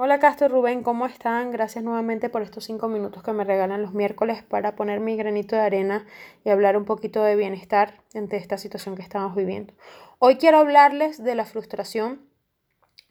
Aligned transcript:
Hola 0.00 0.20
Castro 0.20 0.46
Rubén, 0.46 0.84
¿cómo 0.84 1.06
están? 1.06 1.50
Gracias 1.50 1.82
nuevamente 1.82 2.28
por 2.28 2.42
estos 2.42 2.62
cinco 2.62 2.86
minutos 2.86 3.24
que 3.24 3.32
me 3.32 3.42
regalan 3.42 3.82
los 3.82 3.94
miércoles 3.94 4.44
para 4.44 4.76
poner 4.76 5.00
mi 5.00 5.16
granito 5.16 5.56
de 5.56 5.62
arena 5.62 6.06
y 6.44 6.50
hablar 6.50 6.76
un 6.76 6.84
poquito 6.84 7.20
de 7.24 7.34
bienestar 7.34 7.94
ante 8.14 8.36
esta 8.36 8.58
situación 8.58 8.94
que 8.94 9.02
estamos 9.02 9.34
viviendo. 9.34 9.74
Hoy 10.20 10.36
quiero 10.36 10.58
hablarles 10.58 11.24
de 11.24 11.34
la 11.34 11.44
frustración. 11.44 12.20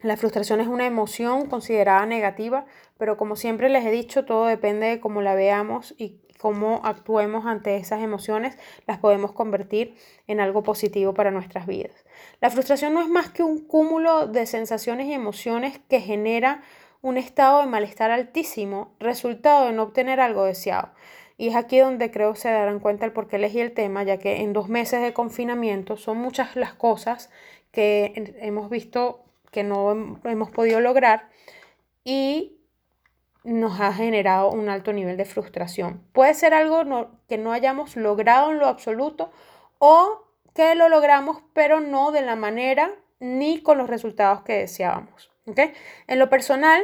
La 0.00 0.16
frustración 0.16 0.62
es 0.62 0.66
una 0.66 0.86
emoción 0.86 1.44
considerada 1.50 2.06
negativa, 2.06 2.64
pero 2.96 3.18
como 3.18 3.36
siempre 3.36 3.68
les 3.68 3.84
he 3.84 3.90
dicho, 3.90 4.24
todo 4.24 4.46
depende 4.46 4.86
de 4.86 4.98
cómo 4.98 5.20
la 5.20 5.34
veamos 5.34 5.94
y 5.98 6.22
cómo 6.38 6.80
actuemos 6.84 7.44
ante 7.44 7.76
esas 7.76 8.02
emociones, 8.02 8.56
las 8.86 8.98
podemos 8.98 9.32
convertir 9.32 9.94
en 10.26 10.40
algo 10.40 10.62
positivo 10.62 11.12
para 11.12 11.30
nuestras 11.30 11.66
vidas. 11.66 11.92
La 12.40 12.50
frustración 12.50 12.94
no 12.94 13.02
es 13.02 13.08
más 13.08 13.28
que 13.28 13.42
un 13.42 13.58
cúmulo 13.58 14.26
de 14.26 14.46
sensaciones 14.46 15.06
y 15.08 15.12
emociones 15.12 15.80
que 15.88 16.00
genera 16.00 16.62
un 17.02 17.16
estado 17.16 17.60
de 17.60 17.66
malestar 17.66 18.10
altísimo, 18.10 18.92
resultado 18.98 19.66
de 19.66 19.72
no 19.72 19.84
obtener 19.84 20.20
algo 20.20 20.44
deseado. 20.44 20.90
Y 21.36 21.48
es 21.48 21.54
aquí 21.54 21.78
donde 21.78 22.10
creo 22.10 22.34
se 22.34 22.50
darán 22.50 22.80
cuenta 22.80 23.06
el 23.06 23.12
por 23.12 23.28
qué 23.28 23.36
elegí 23.36 23.60
el 23.60 23.72
tema, 23.72 24.02
ya 24.02 24.18
que 24.18 24.42
en 24.42 24.52
dos 24.52 24.68
meses 24.68 25.02
de 25.02 25.12
confinamiento 25.12 25.96
son 25.96 26.18
muchas 26.18 26.56
las 26.56 26.74
cosas 26.74 27.30
que 27.70 28.34
hemos 28.40 28.70
visto 28.70 29.24
que 29.50 29.62
no 29.62 30.18
hemos 30.24 30.50
podido 30.50 30.80
lograr 30.80 31.28
y 32.04 32.57
nos 33.44 33.80
ha 33.80 33.92
generado 33.92 34.50
un 34.50 34.68
alto 34.68 34.92
nivel 34.92 35.16
de 35.16 35.24
frustración. 35.24 36.02
Puede 36.12 36.34
ser 36.34 36.54
algo 36.54 37.10
que 37.28 37.38
no 37.38 37.52
hayamos 37.52 37.96
logrado 37.96 38.50
en 38.50 38.58
lo 38.58 38.66
absoluto 38.66 39.30
o 39.78 40.24
que 40.54 40.74
lo 40.74 40.88
logramos 40.88 41.42
pero 41.52 41.80
no 41.80 42.10
de 42.10 42.22
la 42.22 42.36
manera 42.36 42.94
ni 43.20 43.62
con 43.62 43.78
los 43.78 43.88
resultados 43.88 44.42
que 44.42 44.54
deseábamos. 44.54 45.30
En 46.06 46.18
lo 46.18 46.28
personal, 46.28 46.82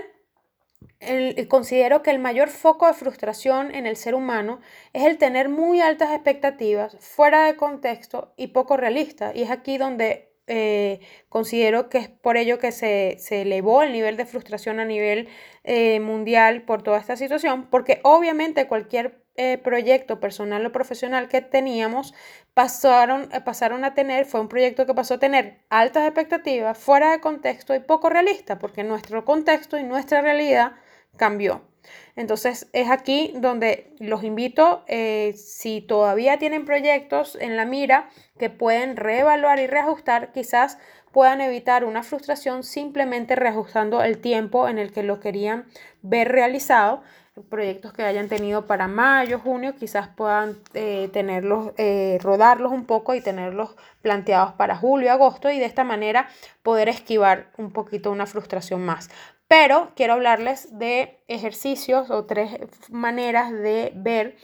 considero 1.48 2.02
que 2.02 2.10
el 2.10 2.18
mayor 2.18 2.48
foco 2.48 2.86
de 2.86 2.94
frustración 2.94 3.74
en 3.74 3.86
el 3.86 3.96
ser 3.96 4.14
humano 4.14 4.60
es 4.92 5.04
el 5.04 5.18
tener 5.18 5.48
muy 5.48 5.80
altas 5.80 6.12
expectativas, 6.12 6.96
fuera 7.00 7.44
de 7.44 7.56
contexto 7.56 8.32
y 8.36 8.48
poco 8.48 8.76
realista. 8.76 9.32
Y 9.34 9.42
es 9.42 9.50
aquí 9.50 9.76
donde 9.76 10.33
eh, 10.46 11.00
considero 11.28 11.88
que 11.88 11.98
es 11.98 12.08
por 12.08 12.36
ello 12.36 12.58
que 12.58 12.72
se, 12.72 13.18
elevó 13.30 13.82
el 13.82 13.92
nivel 13.92 14.16
de 14.16 14.26
frustración 14.26 14.78
a 14.80 14.84
nivel 14.84 15.28
eh, 15.64 16.00
mundial 16.00 16.62
por 16.62 16.82
toda 16.82 16.98
esta 16.98 17.16
situación, 17.16 17.68
porque 17.70 18.00
obviamente 18.02 18.68
cualquier 18.68 19.24
eh, 19.36 19.58
proyecto 19.58 20.20
personal 20.20 20.64
o 20.66 20.72
profesional 20.72 21.28
que 21.28 21.40
teníamos 21.40 22.14
pasaron, 22.54 23.28
pasaron 23.44 23.84
a 23.84 23.94
tener, 23.94 24.26
fue 24.26 24.40
un 24.40 24.48
proyecto 24.48 24.86
que 24.86 24.94
pasó 24.94 25.14
a 25.14 25.18
tener 25.18 25.64
altas 25.70 26.04
expectativas, 26.04 26.78
fuera 26.78 27.12
de 27.12 27.20
contexto 27.20 27.74
y 27.74 27.80
poco 27.80 28.10
realista, 28.10 28.58
porque 28.58 28.84
nuestro 28.84 29.24
contexto 29.24 29.78
y 29.78 29.82
nuestra 29.82 30.20
realidad 30.20 30.72
cambió. 31.16 31.73
Entonces 32.16 32.68
es 32.72 32.90
aquí 32.90 33.32
donde 33.36 33.92
los 33.98 34.24
invito, 34.24 34.84
eh, 34.86 35.34
si 35.36 35.80
todavía 35.80 36.38
tienen 36.38 36.64
proyectos 36.64 37.36
en 37.40 37.56
la 37.56 37.64
mira 37.64 38.10
que 38.38 38.50
pueden 38.50 38.96
reevaluar 38.96 39.58
y 39.58 39.66
reajustar, 39.66 40.32
quizás 40.32 40.78
puedan 41.12 41.40
evitar 41.40 41.84
una 41.84 42.02
frustración 42.02 42.64
simplemente 42.64 43.36
reajustando 43.36 44.02
el 44.02 44.18
tiempo 44.18 44.68
en 44.68 44.78
el 44.78 44.92
que 44.92 45.04
lo 45.04 45.20
querían 45.20 45.66
ver 46.02 46.32
realizado 46.32 47.02
proyectos 47.42 47.92
que 47.92 48.04
hayan 48.04 48.28
tenido 48.28 48.66
para 48.66 48.86
mayo, 48.86 49.40
junio, 49.40 49.74
quizás 49.76 50.08
puedan 50.08 50.56
eh, 50.72 51.08
tenerlos, 51.12 51.72
eh, 51.78 52.18
rodarlos 52.22 52.70
un 52.70 52.86
poco 52.86 53.14
y 53.14 53.20
tenerlos 53.20 53.74
planteados 54.02 54.52
para 54.52 54.76
julio, 54.76 55.10
agosto 55.10 55.50
y 55.50 55.58
de 55.58 55.64
esta 55.64 55.82
manera 55.82 56.28
poder 56.62 56.88
esquivar 56.88 57.50
un 57.58 57.72
poquito 57.72 58.12
una 58.12 58.26
frustración 58.26 58.84
más. 58.84 59.10
Pero 59.48 59.90
quiero 59.96 60.12
hablarles 60.14 60.78
de 60.78 61.18
ejercicios 61.26 62.10
o 62.10 62.24
tres 62.24 62.56
maneras 62.90 63.52
de 63.52 63.92
ver 63.94 64.36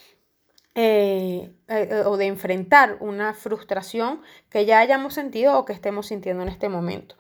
eh, 0.75 1.53
o 2.07 2.17
de 2.17 2.27
enfrentar 2.27 2.97
una 3.01 3.35
frustración 3.35 4.21
que 4.51 4.67
ya 4.67 4.81
hayamos 4.81 5.15
sentido 5.15 5.59
o 5.59 5.65
que 5.65 5.73
estemos 5.73 6.09
sintiendo 6.09 6.43
en 6.43 6.49
este 6.49 6.69
momento. 6.69 7.17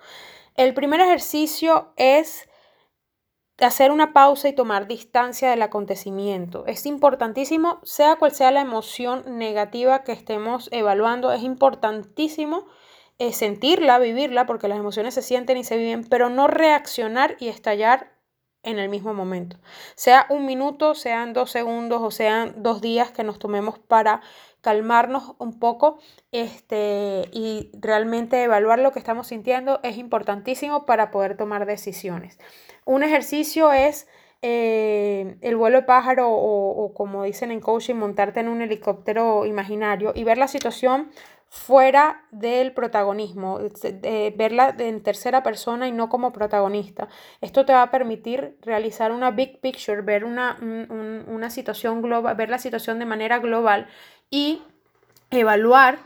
El 0.56 0.74
primer 0.74 1.00
ejercicio 1.00 1.92
es 1.96 2.49
hacer 3.60 3.90
una 3.90 4.12
pausa 4.12 4.48
y 4.48 4.54
tomar 4.54 4.86
distancia 4.86 5.50
del 5.50 5.62
acontecimiento. 5.62 6.64
Es 6.66 6.86
importantísimo, 6.86 7.80
sea 7.82 8.16
cual 8.16 8.32
sea 8.32 8.50
la 8.50 8.60
emoción 8.60 9.38
negativa 9.38 10.02
que 10.02 10.12
estemos 10.12 10.68
evaluando, 10.72 11.32
es 11.32 11.42
importantísimo 11.42 12.66
eh, 13.18 13.32
sentirla, 13.32 13.98
vivirla, 13.98 14.46
porque 14.46 14.68
las 14.68 14.78
emociones 14.78 15.14
se 15.14 15.22
sienten 15.22 15.58
y 15.58 15.64
se 15.64 15.76
viven, 15.76 16.04
pero 16.04 16.30
no 16.30 16.46
reaccionar 16.46 17.36
y 17.38 17.48
estallar 17.48 18.12
en 18.62 18.78
el 18.78 18.88
mismo 18.88 19.14
momento. 19.14 19.56
Sea 19.94 20.26
un 20.28 20.46
minuto, 20.46 20.94
sean 20.94 21.32
dos 21.32 21.50
segundos 21.50 22.02
o 22.02 22.10
sean 22.10 22.62
dos 22.62 22.80
días 22.80 23.10
que 23.10 23.24
nos 23.24 23.38
tomemos 23.38 23.78
para 23.78 24.20
calmarnos 24.60 25.34
un 25.38 25.58
poco 25.58 25.98
este, 26.32 27.28
y 27.32 27.70
realmente 27.72 28.42
evaluar 28.42 28.78
lo 28.78 28.92
que 28.92 28.98
estamos 28.98 29.28
sintiendo 29.28 29.80
es 29.82 29.96
importantísimo 29.96 30.84
para 30.84 31.10
poder 31.10 31.36
tomar 31.36 31.64
decisiones. 31.66 32.38
Un 32.84 33.02
ejercicio 33.02 33.72
es 33.72 34.06
eh, 34.42 35.36
el 35.40 35.56
vuelo 35.56 35.78
de 35.78 35.84
pájaro 35.84 36.28
o, 36.30 36.84
o, 36.84 36.94
como 36.94 37.24
dicen 37.24 37.50
en 37.50 37.60
coaching, 37.60 37.94
montarte 37.94 38.40
en 38.40 38.48
un 38.48 38.62
helicóptero 38.62 39.44
imaginario 39.46 40.12
y 40.14 40.24
ver 40.24 40.38
la 40.38 40.48
situación 40.48 41.10
fuera 41.50 42.22
del 42.30 42.72
protagonismo, 42.72 43.58
verla 44.36 44.74
en 44.78 45.02
tercera 45.02 45.42
persona 45.42 45.88
y 45.88 45.92
no 45.92 46.08
como 46.08 46.32
protagonista. 46.32 47.08
Esto 47.40 47.66
te 47.66 47.72
va 47.72 47.82
a 47.82 47.90
permitir 47.90 48.56
realizar 48.62 49.10
una 49.10 49.32
big 49.32 49.60
picture, 49.60 50.00
ver 50.00 50.24
una, 50.24 50.56
una 50.60 51.50
situación 51.50 52.02
global, 52.02 52.36
ver 52.36 52.50
la 52.50 52.60
situación 52.60 53.00
de 53.00 53.04
manera 53.04 53.40
global 53.40 53.88
y 54.30 54.62
evaluar 55.32 55.98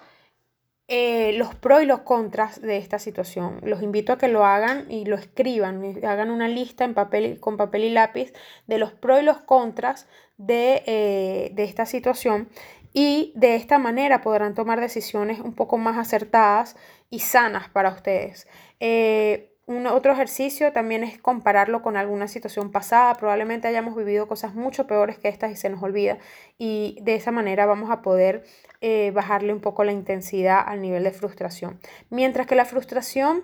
eh, 0.89 1.33
los 1.35 1.55
pros 1.55 1.83
y 1.83 1.87
los 1.87 2.01
contras 2.01 2.63
de 2.63 2.79
esta 2.79 2.99
situación. 2.99 3.61
Los 3.63 3.83
invito 3.83 4.15
a 4.15 4.19
que 4.19 4.29
lo 4.29 4.47
hagan 4.47 4.91
y 4.91 5.05
lo 5.05 5.17
escriban, 5.17 5.83
hagan 6.05 6.31
una 6.31 6.49
lista 6.49 6.85
en 6.85 6.95
papel, 6.95 7.39
con 7.39 7.59
papel 7.59 7.85
y 7.85 7.91
lápiz 7.91 8.33
de 8.67 8.79
los 8.79 8.93
pros 8.93 9.21
y 9.21 9.25
los 9.25 9.39
contras 9.41 10.09
de, 10.39 10.83
eh, 10.87 11.51
de 11.53 11.65
esta 11.65 11.85
situación 11.87 12.49
y 12.95 13.33
de 13.35 13.57
esta 13.57 13.79
manera 13.79 14.23
podrán 14.23 14.55
tomar 14.55 14.81
decisiones 14.81 15.41
un 15.41 15.53
poco 15.53 15.77
más 15.77 15.99
acertadas 15.99 16.77
y 17.11 17.19
sanas 17.19 17.69
para 17.69 17.91
ustedes. 17.91 18.47
Eh, 18.79 19.51
un 19.67 19.87
otro 19.87 20.13
ejercicio 20.13 20.73
también 20.73 21.03
es 21.03 21.19
compararlo 21.19 21.83
con 21.83 21.97
alguna 21.97 22.29
situación 22.29 22.71
pasada. 22.71 23.15
Probablemente 23.15 23.67
hayamos 23.67 23.97
vivido 23.97 24.29
cosas 24.29 24.55
mucho 24.55 24.87
peores 24.87 25.19
que 25.19 25.29
estas 25.29 25.51
y 25.51 25.57
se 25.57 25.71
nos 25.71 25.83
olvida. 25.83 26.19
Y 26.57 26.99
de 27.03 27.17
esa 27.17 27.33
manera 27.33 27.67
vamos 27.67 27.91
a 27.91 28.01
poder 28.01 28.45
eh, 28.81 29.11
bajarle 29.13 29.53
un 29.53 29.61
poco 29.61 29.83
la 29.83 29.93
intensidad 29.93 30.63
al 30.65 30.81
nivel 30.81 31.03
de 31.03 31.13
frustración. 31.13 31.81
Mientras 32.11 32.47
que 32.47 32.55
la 32.55 32.67
frustración 32.67 33.43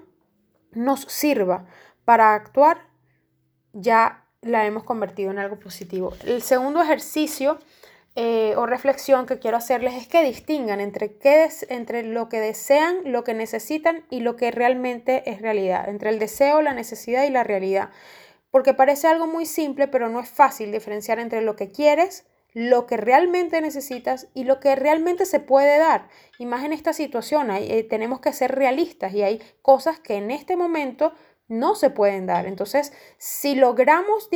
nos 0.72 1.00
sirva 1.03 1.65
para 2.05 2.34
actuar, 2.34 2.87
ya 3.72 4.27
la 4.43 4.67
hemos 4.67 4.84
convertido 4.84 5.31
en 5.31 5.38
algo 5.38 5.59
positivo. 5.59 6.12
El 6.25 6.43
segundo 6.43 6.82
ejercicio 6.82 7.59
eh, 8.16 8.54
o 8.56 8.66
reflexión 8.66 9.26
que 9.26 9.38
quiero 9.38 9.56
hacerles 9.56 9.94
es 9.94 10.09
que 10.09 10.25
distingan 10.25 10.81
entre, 10.81 11.16
qué 11.16 11.48
entre 11.69 12.03
lo 12.03 12.28
que 12.28 12.41
desean, 12.41 12.98
lo 13.04 13.22
que 13.22 13.34
necesitan 13.34 14.04
y 14.10 14.21
lo 14.21 14.34
que 14.37 14.50
realmente 14.50 15.31
es 15.31 15.41
realidad, 15.41 15.88
entre 15.88 16.10
el 16.10 16.19
deseo, 16.19 16.60
la 16.60 16.75
necesidad 16.75 17.25
y 17.25 17.31
la 17.31 17.44
realidad. 17.44 17.91
Porque 18.50 18.75
parece 18.75 19.06
algo 19.06 19.28
muy 19.28 19.47
simple, 19.47 19.87
pero 19.87 20.09
no 20.09 20.20
es 20.20 20.28
fácil 20.28 20.72
diferenciar 20.72 21.20
entre 21.20 21.41
lo 21.41 21.54
que 21.54 21.70
quieres, 21.70 22.26
lo 22.53 22.87
que 22.87 22.97
realmente 22.97 23.60
necesitas 23.60 24.26
y 24.34 24.43
lo 24.43 24.59
que 24.59 24.75
realmente 24.75 25.25
se 25.25 25.38
puede 25.38 25.78
dar. 25.78 26.09
Y 26.38 26.47
más 26.47 26.65
en 26.65 26.72
esta 26.72 26.93
situación, 26.93 27.50
eh, 27.53 27.87
tenemos 27.88 28.20
que 28.20 28.32
ser 28.32 28.53
realistas 28.56 29.15
y 29.15 29.22
hay 29.22 29.41
cosas 29.62 30.00
que 30.00 30.16
en 30.16 30.32
este 30.32 30.56
momento 30.56 31.12
no 31.47 31.75
se 31.76 31.91
pueden 31.91 32.26
dar. 32.26 32.47
Entonces, 32.47 32.93
si 33.19 33.54
logramos 33.54 34.28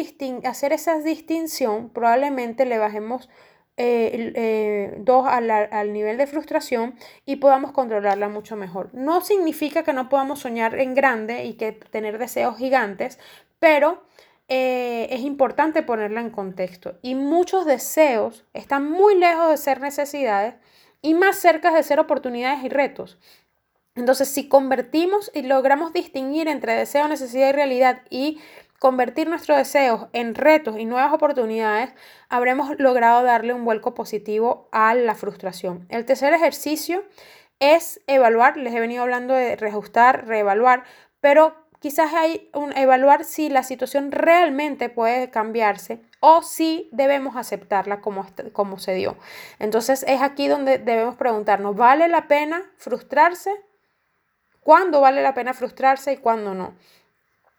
hacer 0.44 0.72
esa 0.72 0.99
distinción, 0.99 1.90
probablemente 1.90 2.66
le 2.66 2.78
bajemos 2.78 3.28
eh, 3.76 4.32
eh, 4.37 4.94
dos 4.99 5.26
al, 5.26 5.93
nivel 5.93 6.17
de 6.17 6.29
frustración 6.29 6.94
y 7.26 7.37
podamos 7.37 7.73
controlarla 7.73 8.29
mucho 8.29 8.55
mejor. 8.55 8.91
No 8.93 9.21
significa 9.21 9.82
que 9.82 9.93
no 9.93 10.09
podamos 10.09 10.41
soñar 10.41 10.79
en 10.79 10.94
grande 10.94 11.44
y 11.44 11.55
que 11.55 11.73
tener 11.73 12.19
deseos 12.19 12.56
gigantes, 12.56 13.19
pero 13.59 14.05
eh, 14.49 15.09
es 15.11 15.23
importante 15.23 15.82
ponerla 15.82 16.21
en 16.21 16.31
contexto. 16.31 16.99
Y 17.03 17.17
muchos 17.17 17.67
deseos 17.67 18.44
están 18.53 18.88
muy 18.88 19.17
lejos 19.17 19.50
de 19.50 19.56
ser 19.56 19.81
necesidades 19.81 20.55
y 21.03 21.15
más 21.15 21.37
cerca 21.37 21.73
de 21.73 21.82
ser 21.82 21.99
oportunidades 21.99 22.62
y 22.62 22.69
retos. 22.69 23.19
Entonces, 23.97 24.29
si 24.29 24.49
convertimos 24.49 25.31
y 25.35 25.43
logramos 25.43 25.93
distinguir 25.93 26.49
entre 26.49 26.75
deseo, 26.75 27.06
necesidad 27.09 27.49
y 27.49 27.53
realidad 27.53 28.03
y 28.11 28.41
convertir 28.79 29.29
nuestros 29.29 29.56
deseos 29.59 30.06
en 30.12 30.35
retos 30.35 30.79
y 30.79 30.85
nuevas 30.85 31.12
oportunidades, 31.12 31.94
habremos 32.29 32.79
logrado 32.79 33.23
darle 33.23 33.55
un 33.55 33.65
vuelco 33.65 33.94
positivo 33.94 34.69
a 34.73 34.94
la 34.94 35.15
frustración. 35.15 35.87
El 35.88 36.05
tercer 36.05 36.32
ejercicio 36.35 37.05
es 37.61 38.00
evaluar, 38.06 38.56
les 38.56 38.75
he 38.75 38.81
venido 38.81 39.03
hablando 39.03 39.35
de 39.35 39.56
reajustar, 39.56 40.26
reevaluar, 40.26 40.85
pero 41.21 41.55
quizás 41.81 42.12
hay 42.15 42.50
un 42.55 42.76
evaluar 42.76 43.25
si 43.25 43.49
la 43.49 43.62
situación 43.62 44.11
realmente 44.11 44.88
puede 44.88 45.31
cambiarse 45.31 46.00
o 46.21 46.43
si 46.43 46.88
debemos 46.93 47.37
aceptarla 47.37 48.00
como, 48.00 48.26
como 48.53 48.79
se 48.79 48.94
dio. 48.94 49.17
Entonces 49.59 50.05
es 50.09 50.23
aquí 50.23 50.49
donde 50.49 50.79
debemos 50.79 51.17
preguntarnos, 51.17 51.76
¿vale 51.76 52.09
la 52.09 52.26
pena 52.29 52.62
frustrarse? 52.76 53.50
¿Cuándo 54.61 55.03
vale 55.03 55.23
la 55.23 55.35
pena 55.35 55.53
frustrarse 55.53 56.15
y 56.15 56.17
cuándo 56.17 56.55
no? 56.55 56.75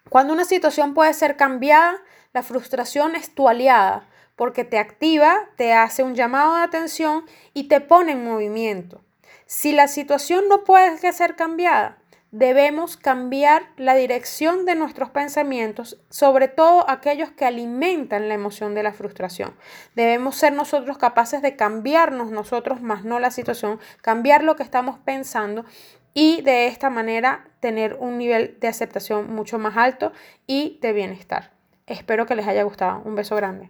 Cuando 0.10 0.34
una 0.34 0.46
situación 0.46 0.94
puede 0.94 1.14
ser 1.14 1.36
cambiada, 1.36 1.98
la 2.34 2.44
frustración 2.44 3.16
es 3.16 3.34
tu 3.34 3.50
aliada 3.50 4.08
porque 4.36 4.64
te 4.66 4.78
activa, 4.78 5.50
te 5.56 5.74
hace 5.74 6.04
un 6.04 6.16
llamado 6.16 6.56
de 6.56 6.64
atención 6.64 7.26
y 7.54 7.68
te 7.68 7.82
pone 7.82 8.12
en 8.12 8.26
movimiento. 8.26 9.02
Si 9.46 9.72
la 9.72 9.88
situación 9.88 10.48
no 10.50 10.64
puede 10.64 10.98
ser 11.14 11.36
cambiada, 11.36 11.98
debemos 12.32 12.98
cambiar 12.98 13.64
la 13.78 13.96
dirección 13.96 14.66
de 14.66 14.76
nuestros 14.76 15.10
pensamientos, 15.10 16.02
sobre 16.10 16.50
todo 16.50 16.90
aquellos 16.90 17.32
que 17.32 17.46
alimentan 17.46 18.28
la 18.28 18.34
emoción 18.34 18.74
de 18.74 18.84
la 18.84 18.92
frustración. 18.92 19.56
Debemos 19.96 20.36
ser 20.36 20.52
nosotros 20.52 20.98
capaces 20.98 21.42
de 21.42 21.56
cambiarnos 21.56 22.32
nosotros, 22.32 22.82
más 22.82 23.06
no 23.06 23.20
la 23.20 23.32
situación, 23.32 23.80
cambiar 24.02 24.44
lo 24.44 24.58
que 24.58 24.64
estamos 24.64 25.00
pensando 25.00 25.64
y 26.16 26.42
de 26.42 26.66
esta 26.66 26.90
manera 26.90 27.46
tener 27.60 27.98
un 28.00 28.18
nivel 28.18 28.58
de 28.60 28.70
aceptación 28.70 29.32
mucho 29.32 29.60
más 29.60 29.78
alto 29.78 30.14
y 30.48 30.80
de 30.82 30.94
bienestar. 30.94 31.52
Espero 31.86 32.26
que 32.26 32.36
les 32.36 32.48
haya 32.48 32.64
gustado. 32.64 33.04
Un 33.06 33.14
beso 33.14 33.36
grande. 33.36 33.70